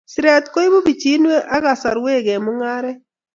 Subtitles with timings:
[0.11, 2.99] Siret koibu bichiinwek ak kasarwek eng mung'aret